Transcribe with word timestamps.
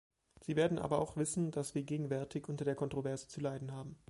Sie 0.41 0.55
werden 0.55 0.79
aber 0.79 0.97
auch 0.97 1.15
wissen, 1.15 1.51
dass 1.51 1.75
wir 1.75 1.83
gegenwärtig 1.83 2.49
unter 2.49 2.65
der 2.65 2.73
Kontroverse 2.73 3.27
zu 3.27 3.39
leiden 3.39 3.71
haben. 3.71 3.99